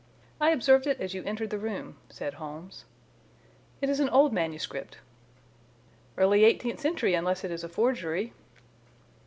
"I 0.39 0.49
observed 0.49 0.87
it 0.87 0.99
as 0.99 1.13
you 1.13 1.21
entered 1.25 1.51
the 1.51 1.59
room," 1.59 1.95
said 2.09 2.33
Holmes. 2.33 2.85
"It 3.81 3.87
is 3.87 3.99
an 3.99 4.09
old 4.09 4.33
manuscript." 4.33 4.97
"Early 6.17 6.43
eighteenth 6.43 6.79
century, 6.79 7.13
unless 7.13 7.43
it 7.43 7.51
is 7.51 7.63
a 7.63 7.69
forgery." 7.69 8.33